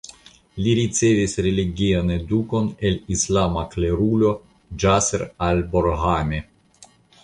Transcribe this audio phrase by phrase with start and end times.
[0.67, 4.35] Li ricevis religian edukon el islama klerulo
[4.85, 6.47] Ĝaser Al Borhami.